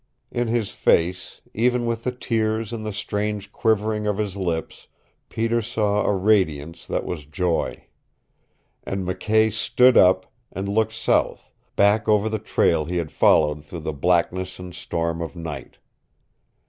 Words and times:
In 0.31 0.47
his 0.47 0.71
face, 0.71 1.41
even 1.53 1.85
with 1.85 2.03
the 2.05 2.11
tears 2.11 2.73
and 2.73 2.83
the 2.83 2.91
strange 2.91 3.51
quivering 3.51 4.07
of 4.07 4.17
his 4.17 4.35
lips, 4.35 4.87
Peter 5.29 5.61
saw 5.61 6.01
a 6.03 6.15
radiance 6.15 6.87
that 6.87 7.05
was 7.05 7.27
joy. 7.27 7.85
And 8.83 9.05
McKay 9.05 9.53
stood 9.53 9.97
up, 9.97 10.25
and 10.51 10.67
looked 10.67 10.93
south, 10.93 11.53
back 11.75 12.07
over 12.07 12.29
the 12.29 12.39
trail 12.39 12.85
he 12.85 12.97
had 12.97 13.11
followed 13.11 13.63
through 13.63 13.81
the 13.81 13.93
blackness 13.93 14.57
and 14.57 14.73
storm 14.73 15.21
of 15.21 15.35
night. 15.35 15.77